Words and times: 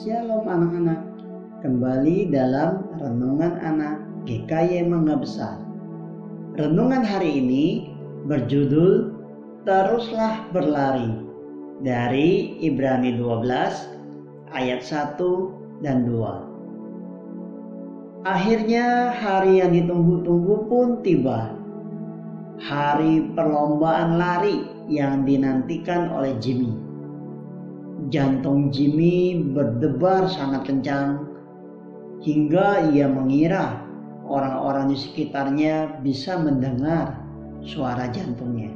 Shalom 0.00 0.48
anak-anak, 0.48 0.96
kembali 1.60 2.32
dalam 2.32 2.88
Renungan 3.04 3.60
Anak 3.60 4.00
GKY 4.24 4.88
Mangga 4.88 5.20
Besar. 5.20 5.60
Renungan 6.56 7.04
hari 7.04 7.36
ini 7.36 7.92
berjudul 8.24 9.12
Teruslah 9.68 10.48
Berlari 10.56 11.20
dari 11.84 12.56
Ibrani 12.64 13.12
12 13.12 14.56
ayat 14.56 14.80
1 14.80 15.20
dan 15.84 16.08
2. 16.08 18.24
Akhirnya 18.24 19.12
hari 19.12 19.60
yang 19.60 19.76
ditunggu-tunggu 19.76 20.64
pun 20.64 21.04
tiba. 21.04 21.52
Hari 22.56 23.36
perlombaan 23.36 24.16
lari 24.16 24.64
yang 24.88 25.28
dinantikan 25.28 26.08
oleh 26.08 26.32
Jimmy 26.40 26.88
Jantung 28.08 28.72
Jimmy 28.72 29.36
berdebar 29.52 30.24
sangat 30.32 30.72
kencang 30.72 31.28
hingga 32.24 32.88
ia 32.96 33.04
mengira 33.04 33.84
orang-orang 34.24 34.88
di 34.88 34.96
sekitarnya 34.96 36.00
bisa 36.00 36.40
mendengar 36.40 37.20
suara 37.60 38.08
jantungnya. 38.08 38.72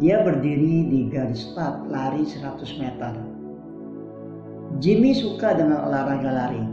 Dia 0.00 0.24
berdiri 0.24 0.88
di 0.88 1.00
garis 1.12 1.52
start 1.52 1.84
lari 1.92 2.24
100 2.24 2.80
meter. 2.80 3.12
Jimmy 4.80 5.12
suka 5.12 5.52
dengan 5.52 5.84
olahraga 5.84 6.32
lari 6.32 6.64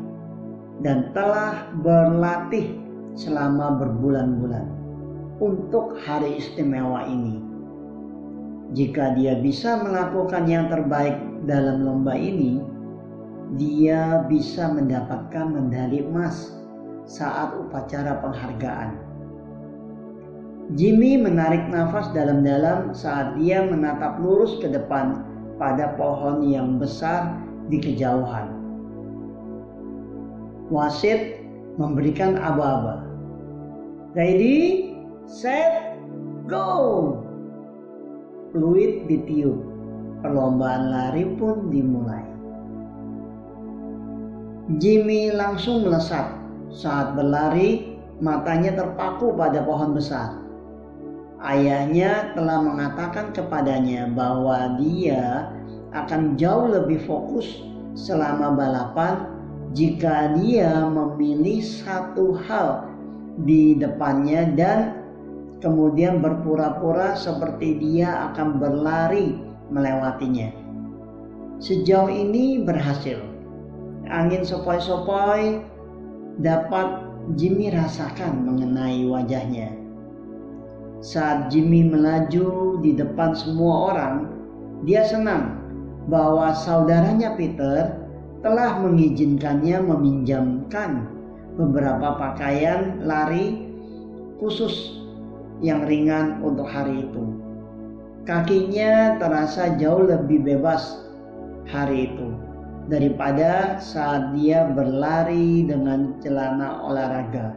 dan 0.80 1.12
telah 1.12 1.68
berlatih 1.84 2.80
selama 3.20 3.76
berbulan-bulan 3.76 4.72
untuk 5.44 6.00
hari 6.00 6.40
istimewa 6.40 7.04
ini. 7.12 7.49
Jika 8.70 9.18
dia 9.18 9.34
bisa 9.42 9.82
melakukan 9.82 10.46
yang 10.46 10.70
terbaik 10.70 11.18
dalam 11.50 11.82
lomba 11.82 12.14
ini, 12.14 12.62
dia 13.58 14.22
bisa 14.30 14.70
mendapatkan 14.70 15.50
medali 15.50 16.06
emas 16.06 16.54
saat 17.10 17.58
upacara 17.58 18.22
penghargaan. 18.22 18.94
Jimmy 20.78 21.18
menarik 21.18 21.66
nafas 21.74 22.14
dalam-dalam 22.14 22.94
saat 22.94 23.34
dia 23.42 23.66
menatap 23.66 24.22
lurus 24.22 24.62
ke 24.62 24.70
depan 24.70 25.26
pada 25.58 25.98
pohon 25.98 26.46
yang 26.46 26.78
besar 26.78 27.42
di 27.74 27.82
kejauhan. 27.82 28.54
Wasit 30.70 31.42
memberikan 31.82 32.38
aba-aba. 32.38 33.02
Ready, 34.14 34.94
set, 35.26 35.98
go! 36.46 37.29
Fluid 38.50 39.06
ditiup. 39.06 39.58
Perlombaan 40.20 40.92
lari 40.92 41.24
pun 41.38 41.72
dimulai. 41.72 42.26
Jimmy 44.78 45.34
langsung 45.34 45.88
melesat. 45.88 46.36
Saat 46.70 47.18
berlari, 47.18 47.98
matanya 48.22 48.78
terpaku 48.78 49.34
pada 49.34 49.66
pohon 49.66 49.98
besar. 49.98 50.38
Ayahnya 51.40 52.36
telah 52.36 52.62
mengatakan 52.62 53.32
kepadanya 53.32 54.12
bahwa 54.12 54.76
dia 54.78 55.50
akan 55.96 56.36
jauh 56.36 56.70
lebih 56.70 57.02
fokus 57.08 57.64
selama 57.96 58.54
balapan 58.54 59.26
jika 59.72 60.36
dia 60.38 60.86
memilih 60.86 61.64
satu 61.64 62.36
hal 62.46 62.86
di 63.48 63.80
depannya 63.80 64.52
dan 64.54 64.99
kemudian 65.60 66.24
berpura-pura 66.24 67.16
seperti 67.16 67.80
dia 67.80 68.32
akan 68.32 68.60
berlari 68.60 69.36
melewatinya. 69.72 70.52
Sejauh 71.60 72.08
ini 72.08 72.64
berhasil. 72.64 73.20
Angin 74.08 74.48
sepoi-sepoi 74.48 75.62
dapat 76.40 76.88
Jimmy 77.36 77.70
rasakan 77.70 78.48
mengenai 78.48 79.06
wajahnya. 79.06 79.76
Saat 81.04 81.52
Jimmy 81.52 81.88
melaju 81.88 82.80
di 82.80 82.96
depan 82.96 83.36
semua 83.36 83.92
orang, 83.92 84.16
dia 84.88 85.04
senang 85.04 85.60
bahwa 86.08 86.56
saudaranya 86.56 87.36
Peter 87.36 88.00
telah 88.40 88.80
mengizinkannya 88.80 89.84
meminjamkan 89.84 91.08
beberapa 91.60 92.16
pakaian 92.16 93.04
lari 93.04 93.68
khusus 94.40 95.00
yang 95.60 95.84
ringan 95.88 96.40
untuk 96.44 96.68
hari 96.68 97.08
itu. 97.08 97.24
Kakinya 98.28 99.18
terasa 99.18 99.76
jauh 99.80 100.06
lebih 100.06 100.44
bebas 100.46 101.02
hari 101.66 102.14
itu 102.14 102.30
daripada 102.90 103.78
saat 103.78 104.34
dia 104.34 104.70
berlari 104.74 105.66
dengan 105.66 106.18
celana 106.22 106.84
olahraga. 106.86 107.54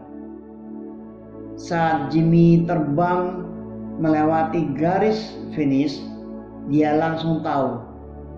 Saat 1.57 2.13
Jimmy 2.13 2.65
terbang 2.65 3.45
melewati 4.01 4.73
garis 4.77 5.37
finish, 5.53 6.01
dia 6.73 6.97
langsung 6.97 7.45
tahu 7.45 7.81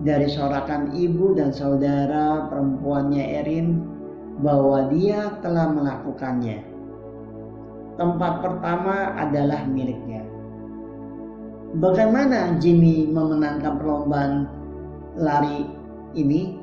dari 0.03 0.27
sorakan 0.27 0.91
ibu 0.91 1.31
dan 1.39 1.55
saudara 1.55 2.51
perempuannya 2.51 3.23
Erin 3.43 3.79
bahwa 4.43 4.91
dia 4.91 5.39
telah 5.39 5.71
melakukannya 5.71 6.74
tempat 7.95 8.43
pertama 8.43 9.15
adalah 9.15 9.63
miliknya. 9.67 10.23
Bagaimana 11.75 12.55
Jimmy 12.63 13.07
memenangkan 13.11 13.79
perlombaan 13.79 14.47
lari 15.19 15.67
ini? 16.15 16.55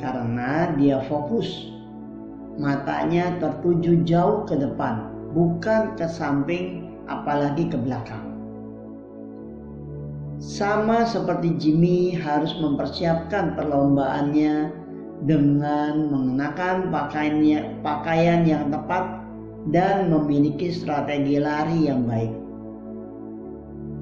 Karena 0.00 0.72
dia 0.76 1.04
fokus. 1.04 1.72
Matanya 2.56 3.36
tertuju 3.36 4.00
jauh 4.08 4.48
ke 4.48 4.56
depan, 4.56 5.12
bukan 5.36 5.92
ke 6.00 6.08
samping 6.08 6.96
apalagi 7.04 7.68
ke 7.68 7.76
belakang. 7.76 8.24
Sama 10.40 11.04
seperti 11.04 11.56
Jimmy 11.60 12.16
harus 12.16 12.56
mempersiapkan 12.60 13.56
perlombaannya 13.56 14.72
dengan 15.24 16.12
mengenakan 16.12 16.92
pakaian 16.92 17.40
pakaian 17.80 18.44
yang 18.44 18.68
tepat 18.68 19.25
dan 19.74 20.10
memiliki 20.12 20.70
strategi 20.70 21.42
lari 21.42 21.90
yang 21.90 22.06
baik. 22.06 22.34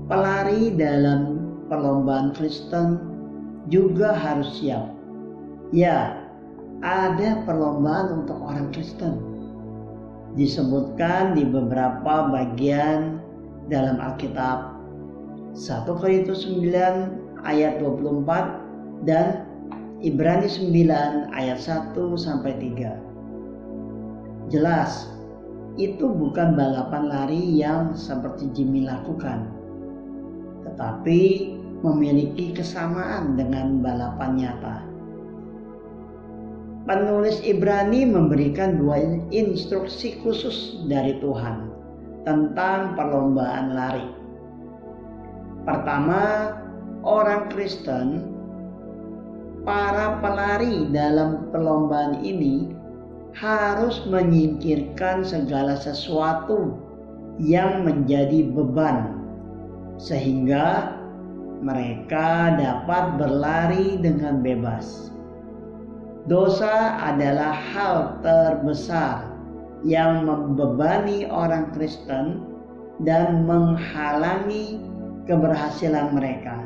Pelari 0.04 0.76
dalam 0.76 1.40
perlombaan 1.72 2.36
Kristen 2.36 3.00
juga 3.72 4.12
harus 4.12 4.60
siap. 4.60 4.92
Ya, 5.72 6.20
ada 6.84 7.40
perlombaan 7.48 8.24
untuk 8.24 8.36
orang 8.44 8.68
Kristen. 8.76 9.16
Disebutkan 10.36 11.32
di 11.32 11.48
beberapa 11.48 12.28
bagian 12.28 13.22
dalam 13.72 13.96
Alkitab. 14.02 14.76
1 15.54 15.86
Korintus 15.86 16.44
9 16.50 17.46
ayat 17.46 17.78
24 17.78 19.06
dan 19.06 19.46
Ibrani 20.02 20.50
9 20.50 21.30
ayat 21.32 21.58
1 21.62 21.94
sampai 22.18 22.52
3. 22.58 24.50
Jelas 24.50 25.13
itu 25.74 26.06
bukan 26.06 26.54
balapan 26.54 27.04
lari 27.10 27.42
yang 27.58 27.98
seperti 27.98 28.46
Jimmy 28.54 28.86
lakukan, 28.86 29.50
tetapi 30.62 31.54
memiliki 31.82 32.54
kesamaan 32.54 33.34
dengan 33.34 33.82
balapan 33.82 34.30
nyata. 34.38 34.76
Penulis 36.84 37.40
Ibrani 37.42 38.04
memberikan 38.04 38.76
dua 38.76 39.00
instruksi 39.32 40.20
khusus 40.20 40.84
dari 40.86 41.16
Tuhan 41.18 41.72
tentang 42.28 42.92
perlombaan 42.94 43.72
lari. 43.72 44.08
Pertama, 45.64 46.52
orang 47.00 47.48
Kristen, 47.48 48.36
para 49.64 50.20
pelari 50.20 50.92
dalam 50.92 51.48
perlombaan 51.48 52.20
ini 52.20 52.83
harus 53.34 54.06
menyingkirkan 54.06 55.26
segala 55.26 55.74
sesuatu 55.74 56.78
yang 57.42 57.82
menjadi 57.82 58.46
beban, 58.54 59.18
sehingga 59.98 60.94
mereka 61.58 62.54
dapat 62.54 63.18
berlari 63.18 63.98
dengan 63.98 64.38
bebas. 64.38 65.10
Dosa 66.30 66.96
adalah 67.04 67.52
hal 67.52 67.96
terbesar 68.24 69.28
yang 69.84 70.24
membebani 70.24 71.28
orang 71.28 71.74
Kristen 71.76 72.40
dan 73.04 73.44
menghalangi 73.44 74.80
keberhasilan 75.28 76.16
mereka. 76.16 76.64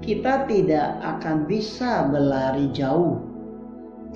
Kita 0.00 0.46
tidak 0.46 1.02
akan 1.02 1.44
bisa 1.50 2.08
berlari 2.08 2.70
jauh 2.70 3.35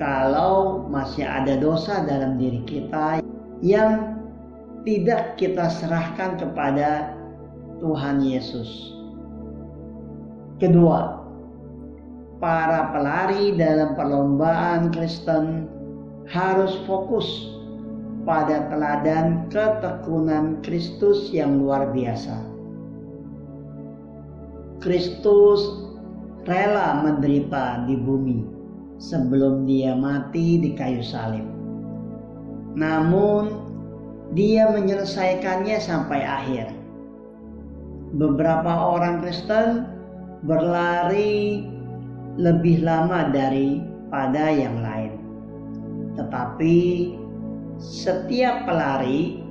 kalau 0.00 0.88
masih 0.88 1.28
ada 1.28 1.60
dosa 1.60 2.00
dalam 2.08 2.40
diri 2.40 2.64
kita 2.64 3.20
yang 3.60 4.16
tidak 4.88 5.36
kita 5.36 5.68
serahkan 5.68 6.40
kepada 6.40 7.12
Tuhan 7.84 8.24
Yesus. 8.24 8.96
Kedua, 10.56 11.20
para 12.40 12.88
pelari 12.96 13.52
dalam 13.60 13.92
perlombaan 13.92 14.88
Kristen 14.88 15.68
harus 16.24 16.80
fokus 16.88 17.28
pada 18.24 18.72
teladan 18.72 19.52
ketekunan 19.52 20.64
Kristus 20.64 21.28
yang 21.28 21.60
luar 21.60 21.92
biasa. 21.92 22.40
Kristus 24.80 25.60
rela 26.48 27.04
menderita 27.04 27.84
di 27.84 28.00
bumi 28.00 28.59
sebelum 29.00 29.64
dia 29.64 29.96
mati 29.96 30.60
di 30.60 30.76
kayu 30.76 31.00
salib. 31.00 31.48
Namun, 32.76 33.66
dia 34.36 34.70
menyelesaikannya 34.70 35.80
sampai 35.80 36.22
akhir. 36.22 36.70
Beberapa 38.14 38.70
orang 38.70 39.24
Kristen 39.24 39.88
berlari 40.46 41.66
lebih 42.38 42.86
lama 42.86 43.26
daripada 43.32 44.52
yang 44.52 44.78
lain. 44.84 45.18
Tetapi 46.14 46.78
setiap 47.80 48.68
pelari 48.68 49.42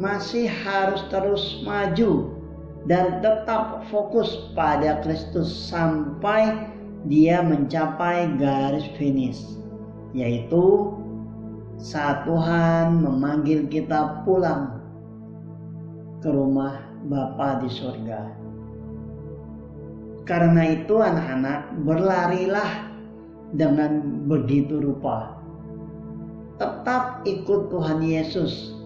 masih 0.00 0.48
harus 0.48 1.04
terus 1.12 1.60
maju 1.66 2.32
dan 2.88 3.20
tetap 3.20 3.84
fokus 3.92 4.48
pada 4.56 5.04
Kristus 5.04 5.52
sampai 5.68 6.72
dia 7.08 7.40
mencapai 7.40 8.36
garis 8.36 8.84
finish, 9.00 9.56
yaitu 10.12 10.92
saat 11.80 12.28
Tuhan 12.28 13.00
memanggil 13.00 13.64
kita 13.72 14.20
pulang 14.28 14.80
ke 16.20 16.28
rumah 16.28 16.76
Bapa 17.08 17.64
di 17.64 17.72
surga. 17.72 18.36
Karena 20.28 20.76
itu 20.76 21.00
anak-anak 21.00 21.80
berlarilah 21.88 22.92
dengan 23.56 24.04
begitu 24.28 24.78
rupa. 24.78 25.40
Tetap 26.60 27.24
ikut 27.24 27.72
Tuhan 27.72 28.04
Yesus 28.04 28.76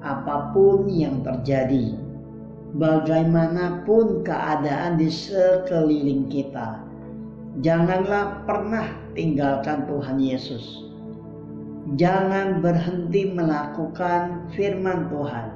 apa 0.00 0.54
pun 0.54 0.86
yang 0.86 1.26
terjadi. 1.26 1.98
Bagaimanapun 2.78 4.22
keadaan 4.24 4.96
di 4.96 5.10
sekeliling 5.10 6.30
kita. 6.30 6.91
Janganlah 7.60 8.48
pernah 8.48 8.88
tinggalkan 9.12 9.84
Tuhan 9.84 10.16
Yesus 10.16 10.92
jangan 11.98 12.62
berhenti 12.62 13.28
melakukan 13.28 14.48
firman 14.54 15.10
Tuhan. 15.10 15.48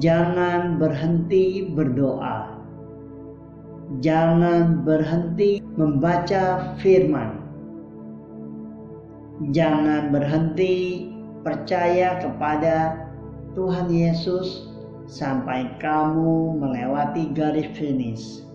Jangan 0.00 0.78
berhenti 0.80 1.66
berdoa. 1.74 2.56
Jangan 4.00 4.86
berhenti 4.86 5.58
membaca 5.74 6.76
firman. 6.78 7.42
Jangan 9.50 10.14
berhenti 10.14 11.08
percaya 11.42 12.20
kepada 12.22 13.08
Tuhan 13.58 13.90
Yesus 13.90 14.70
sampai 15.10 15.74
kamu 15.82 16.54
melewati 16.60 17.34
garis 17.34 17.66
finish. 17.74 18.46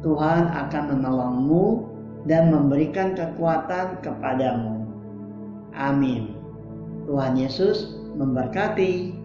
Tuhan 0.00 0.48
akan 0.48 0.84
menolongmu 0.96 1.64
dan 2.24 2.48
memberikan 2.48 3.12
kekuatan 3.12 4.00
kepadamu. 4.00 4.88
Amin. 5.76 6.32
Tuhan 7.04 7.36
Yesus 7.36 8.00
memberkati. 8.16 9.19